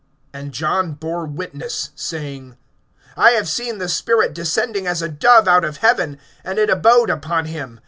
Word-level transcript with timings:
(32)And 0.33 0.49
John 0.49 0.91
bore 0.93 1.27
witness, 1.27 1.91
saying: 1.95 2.57
I 3.15 3.33
have 3.33 3.47
seen 3.47 3.77
the 3.77 3.87
Spirit 3.87 4.33
descending 4.33 4.87
as 4.87 5.03
a 5.03 5.09
dove 5.09 5.47
out 5.47 5.63
of 5.63 5.77
heaven, 5.77 6.17
and 6.43 6.57
it 6.57 6.71
abode 6.71 7.11
upon 7.11 7.45
him. 7.45 7.79